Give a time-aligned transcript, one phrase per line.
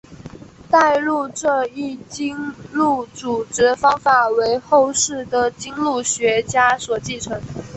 [0.67, 2.35] 代录这一经
[2.71, 7.39] 录组织方法为后世的经录学家所继承。